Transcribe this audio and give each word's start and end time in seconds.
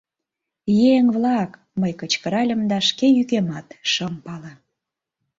Еҥ-влак!— 0.93 1.51
мый 1.79 1.91
кычкыральым 1.99 2.61
да 2.71 2.77
шке 2.87 3.07
йӱкемат 3.17 3.67
шым 3.91 4.13
пале. 4.25 4.53